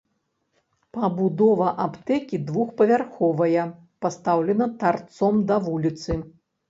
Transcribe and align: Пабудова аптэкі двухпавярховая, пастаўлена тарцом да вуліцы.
Пабудова 0.95 1.67
аптэкі 1.83 2.39
двухпавярховая, 2.47 3.67
пастаўлена 4.07 4.65
тарцом 4.85 5.33
да 5.53 5.63
вуліцы. 5.69 6.11